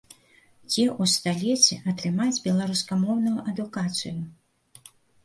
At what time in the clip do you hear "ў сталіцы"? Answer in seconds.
1.01-1.77